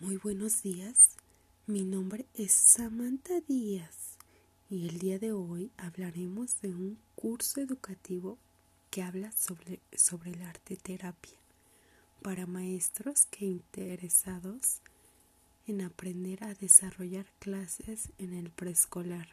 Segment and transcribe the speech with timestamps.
[0.00, 1.10] Muy buenos días,
[1.66, 4.16] mi nombre es Samantha Díaz
[4.70, 8.38] y el día de hoy hablaremos de un curso educativo
[8.90, 11.38] que habla sobre, sobre el arte terapia
[12.22, 14.80] para maestros que interesados
[15.66, 19.28] en aprender a desarrollar clases en el preescolar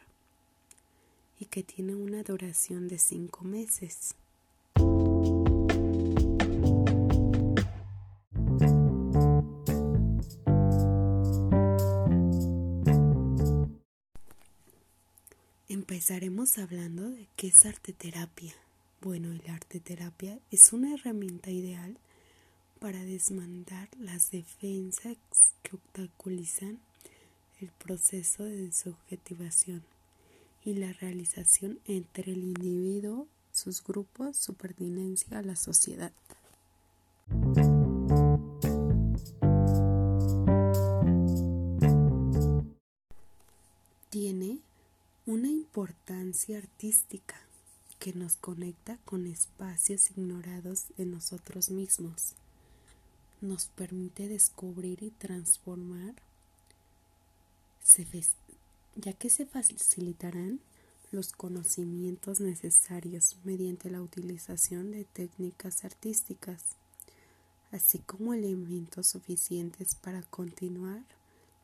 [1.40, 4.16] y que tiene una duración de cinco meses.
[15.98, 18.54] Empezaremos hablando de qué es arte terapia.
[19.00, 21.98] Bueno, el arte terapia es una herramienta ideal
[22.78, 25.16] para desmandar las defensas
[25.64, 26.78] que obstaculizan
[27.60, 29.82] el proceso de subjetivación
[30.64, 36.12] y la realización entre el individuo, sus grupos, su pertinencia a la sociedad.
[44.10, 44.60] Tiene
[45.28, 47.36] una importancia artística
[47.98, 52.32] que nos conecta con espacios ignorados de nosotros mismos.
[53.42, 56.14] Nos permite descubrir y transformar,
[58.96, 60.60] ya que se facilitarán
[61.12, 66.62] los conocimientos necesarios mediante la utilización de técnicas artísticas,
[67.70, 71.17] así como elementos suficientes para continuar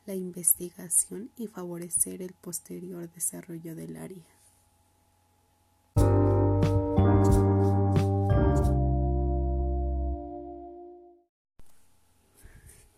[0.06, 4.24] la investigación y favorecer el posterior desarrollo del área.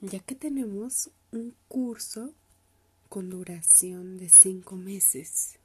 [0.06, 2.32] ya que tenemos un curso
[3.08, 5.58] con duración de cinco meses,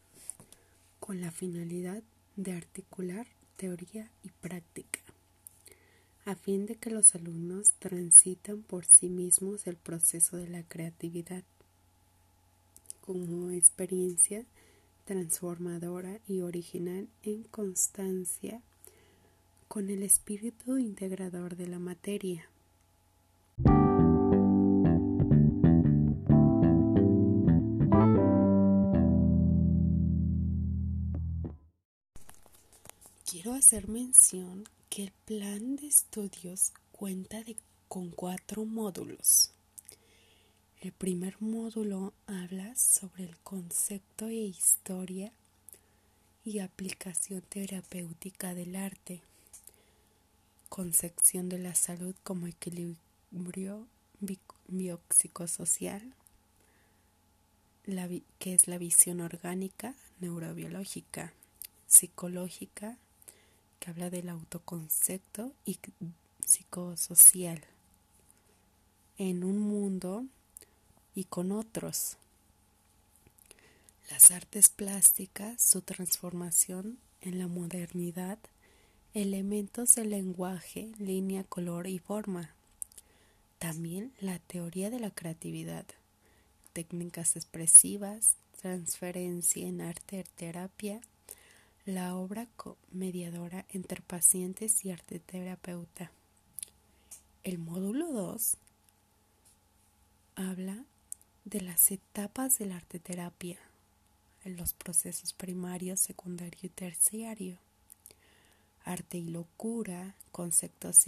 [0.99, 2.01] con la finalidad
[2.35, 5.00] de articular teoría y práctica,
[6.25, 11.43] a fin de que los alumnos transitan por sí mismos el proceso de la creatividad
[13.01, 14.45] como experiencia
[15.05, 18.61] transformadora y original en constancia
[19.67, 22.49] con el espíritu integrador de la materia.
[33.25, 37.41] Quiero hacer mención que el plan de estudios cuenta
[37.87, 39.51] con cuatro módulos.
[40.81, 45.31] El primer módulo habla sobre el concepto e historia
[46.43, 49.21] y aplicación terapéutica del arte,
[50.67, 53.87] concepción de la salud como equilibrio
[54.67, 56.13] biopsicosocial,
[58.39, 61.31] que es la visión orgánica, neurobiológica,
[61.87, 62.97] psicológica,
[63.81, 65.79] que habla del autoconcepto y
[66.45, 67.63] psicosocial
[69.17, 70.25] en un mundo
[71.15, 72.17] y con otros.
[74.11, 78.37] Las artes plásticas, su transformación en la modernidad,
[79.15, 82.53] elementos del lenguaje, línea, color y forma.
[83.57, 85.85] También la teoría de la creatividad,
[86.73, 91.01] técnicas expresivas, transferencia en arte terapia,
[91.85, 92.47] la obra
[92.91, 96.11] mediadora entre pacientes y arteterapeuta.
[97.43, 98.57] El módulo 2
[100.35, 100.85] habla
[101.43, 103.59] de las etapas de la arteterapia,
[104.45, 107.57] los procesos primario, secundario y terciario.
[108.83, 111.05] Arte y locura, conceptos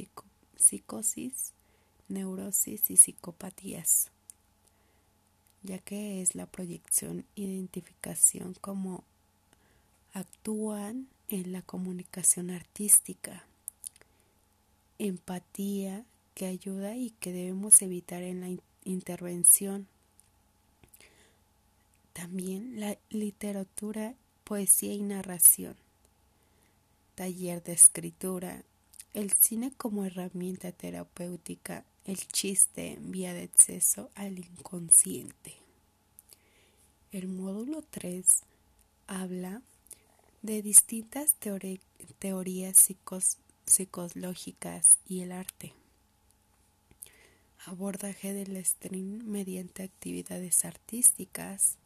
[0.55, 1.53] psicosis,
[2.07, 4.11] neurosis y psicopatías,
[5.63, 9.03] ya que es la proyección, identificación como
[10.13, 13.45] actúan en la comunicación artística,
[14.99, 19.87] empatía que ayuda y que debemos evitar en la intervención.
[22.13, 24.13] También la literatura,
[24.43, 25.75] poesía y narración,
[27.15, 28.63] taller de escritura,
[29.13, 35.55] el cine como herramienta terapéutica, el chiste vía de acceso al inconsciente.
[37.11, 38.41] El módulo 3
[39.07, 39.61] habla
[40.43, 41.35] de distintas
[42.19, 42.89] teorías
[43.65, 45.73] psicológicas y el arte.
[47.65, 51.77] Abordaje del stream mediante actividades artísticas.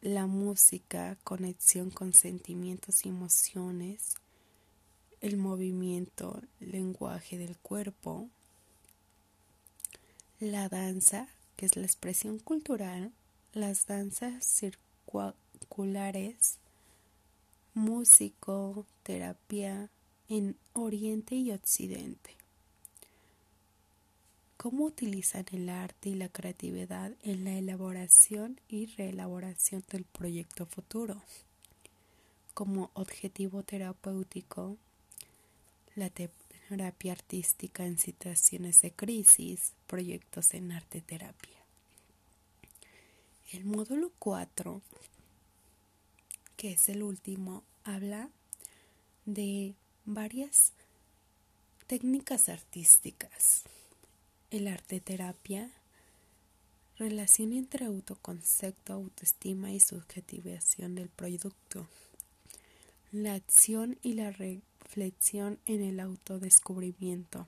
[0.00, 4.14] La música, conexión con sentimientos y emociones.
[5.20, 8.30] El movimiento, lenguaje del cuerpo.
[10.40, 13.12] La danza, que es la expresión cultural.
[13.52, 16.60] Las danzas circulares
[17.74, 19.90] músico, terapia
[20.28, 22.36] en Oriente y Occidente.
[24.64, 31.20] cómo utilizan el arte y la creatividad en la elaboración y reelaboración del proyecto futuro.
[32.54, 34.78] Como objetivo terapéutico,
[35.96, 41.58] la terapia artística en situaciones de crisis, proyectos en arte terapia.
[43.52, 44.80] El módulo 4,
[46.64, 48.30] que es el último, habla
[49.26, 49.74] de
[50.06, 50.72] varias
[51.86, 53.64] técnicas artísticas.
[54.50, 55.70] El arte terapia,
[56.98, 61.86] relación entre autoconcepto, autoestima y subjetivación del producto.
[63.12, 67.46] La acción y la reflexión en el autodescubrimiento.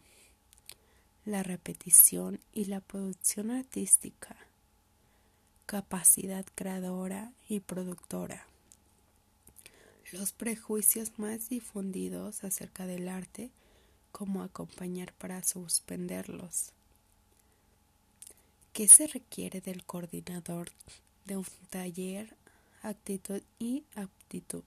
[1.24, 4.36] La repetición y la producción artística
[5.64, 8.46] capacidad creadora y productora.
[10.12, 13.50] Los prejuicios más difundidos acerca del arte,
[14.12, 16.72] como acompañar para suspenderlos.
[18.72, 20.70] ¿Qué se requiere del coordinador
[21.24, 22.36] de un taller,
[22.82, 24.62] actitud y aptitud?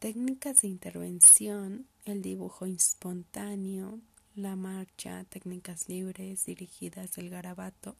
[0.00, 4.00] Técnicas de intervención, el dibujo espontáneo,
[4.34, 7.96] la marcha, técnicas libres dirigidas del garabato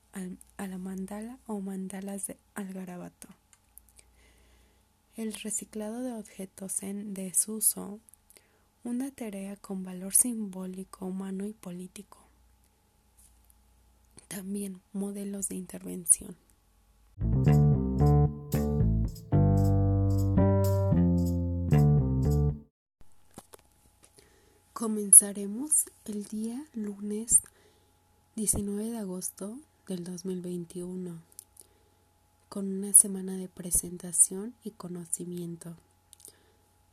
[0.57, 3.29] a la mandala o mandalas de, al garabato.
[5.21, 8.01] El reciclado de objetos en desuso,
[8.85, 12.17] una tarea con valor simbólico, humano y político.
[14.29, 16.39] También modelos de intervención.
[24.73, 27.43] Comenzaremos el día lunes
[28.37, 31.30] 19 de agosto del 2021
[32.51, 35.75] con una semana de presentación y conocimiento.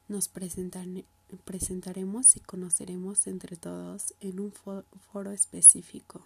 [0.08, 4.54] Nos presentaremos y conoceremos entre todos en un
[5.12, 6.22] foro específico.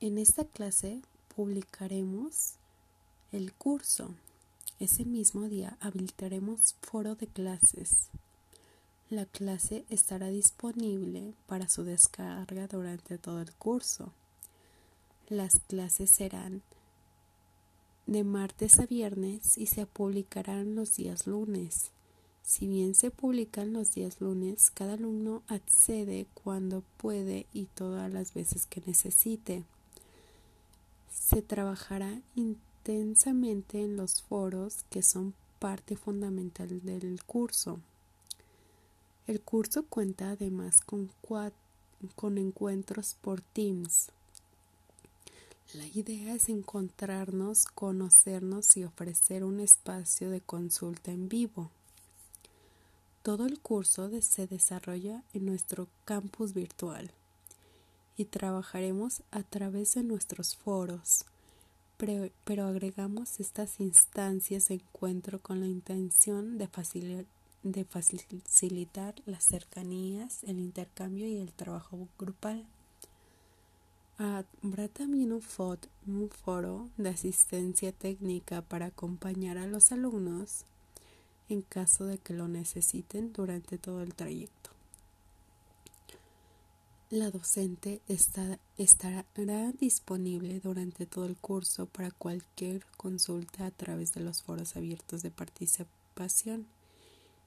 [0.00, 1.00] En esta clase
[1.34, 2.56] publicaremos
[3.32, 4.14] el curso
[4.80, 8.08] ese mismo día habilitaremos foro de clases.
[9.10, 14.14] La clase estará disponible para su descarga durante todo el curso.
[15.30, 16.60] Las clases serán
[18.08, 21.92] de martes a viernes y se publicarán los días lunes.
[22.42, 28.34] Si bien se publican los días lunes, cada alumno accede cuando puede y todas las
[28.34, 29.62] veces que necesite.
[31.14, 37.78] Se trabajará intensamente en los foros que son parte fundamental del curso.
[39.28, 41.08] El curso cuenta además con,
[42.16, 44.10] con encuentros por Teams.
[45.74, 51.70] La idea es encontrarnos, conocernos y ofrecer un espacio de consulta en vivo.
[53.22, 57.12] Todo el curso se desarrolla en nuestro campus virtual
[58.16, 61.24] y trabajaremos a través de nuestros foros,
[61.96, 67.26] pero, agregamos estas instancias de encuentro con la intención de,
[67.62, 72.66] de facilitar las cercanías, el intercambio y el trabajo grupal.
[74.22, 75.42] Habrá también un,
[76.06, 80.66] un foro de asistencia técnica para acompañar a los alumnos
[81.48, 84.72] en caso de que lo necesiten durante todo el trayecto.
[87.08, 88.02] La docente
[88.76, 95.22] estará disponible durante todo el curso para cualquier consulta a través de los foros abiertos
[95.22, 96.66] de participación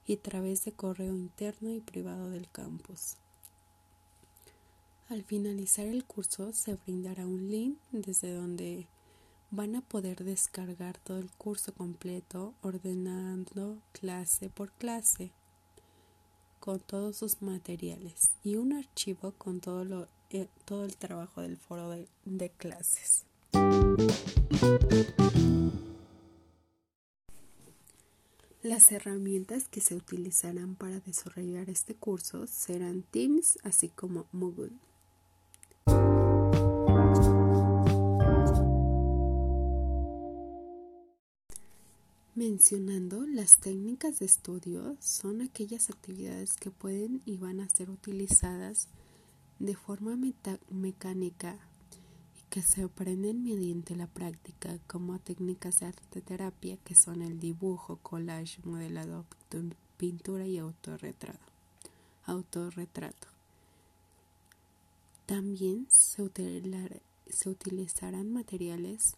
[0.08, 3.16] y a través de correo interno y privado del campus.
[5.10, 8.88] Al finalizar el curso se brindará un link desde donde
[9.50, 15.30] van a poder descargar todo el curso completo ordenando clase por clase
[16.58, 21.58] con todos sus materiales y un archivo con todo, lo, eh, todo el trabajo del
[21.58, 23.26] foro de, de clases.
[28.62, 34.72] Las herramientas que se utilizarán para desarrollar este curso serán Teams así como Moodle.
[42.46, 48.88] Mencionando las técnicas de estudio son aquellas actividades que pueden y van a ser utilizadas
[49.58, 50.14] de forma
[50.68, 51.56] mecánica
[52.36, 57.40] y que se aprenden mediante la práctica como técnicas de arte terapia que son el
[57.40, 59.24] dibujo, collage, modelado,
[59.96, 61.38] pintura y autorretrato.
[65.24, 66.20] También se
[67.48, 69.14] utilizarán materiales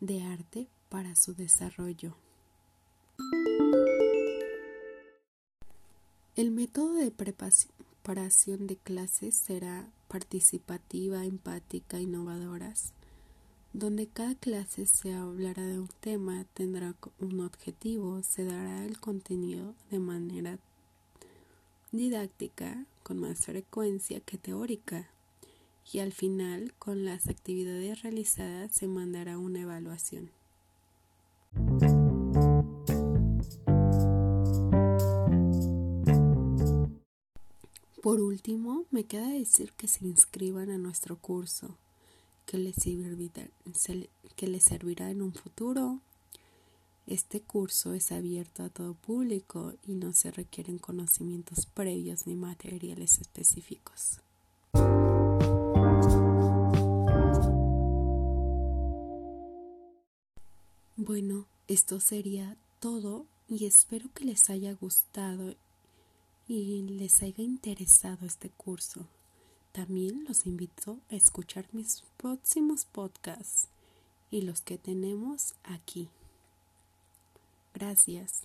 [0.00, 2.14] de arte para su desarrollo.
[6.34, 12.94] El método de preparación de clases será participativa, empática, innovadoras,
[13.74, 19.74] donde cada clase se hablará de un tema, tendrá un objetivo, se dará el contenido
[19.90, 20.58] de manera
[21.90, 25.10] didáctica con más frecuencia que teórica
[25.92, 30.30] y al final con las actividades realizadas se mandará una evaluación.
[38.02, 41.76] Por último, me queda decir que se inscriban a nuestro curso,
[42.46, 43.46] que les, servirá,
[44.34, 46.00] que les servirá en un futuro.
[47.06, 53.20] Este curso es abierto a todo público y no se requieren conocimientos previos ni materiales
[53.20, 54.18] específicos.
[60.96, 65.54] Bueno, esto sería todo y espero que les haya gustado
[66.48, 69.06] y les haya interesado este curso.
[69.72, 73.68] También los invito a escuchar mis próximos podcasts
[74.30, 76.08] y los que tenemos aquí.
[77.74, 78.42] Gracias.